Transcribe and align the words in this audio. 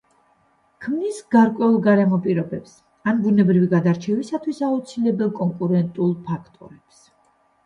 ქმნის 0.85 1.17
გარკვეულ 1.35 1.75
გარემო 1.87 2.19
პირობებს, 2.23 2.73
ან 3.11 3.19
ბუნებრივი 3.27 3.69
გადარჩევისთვის 3.75 4.63
აუცილებელ 4.71 5.31
კონკურენტულ 5.43 6.17
ფაქტორებს. 6.33 7.07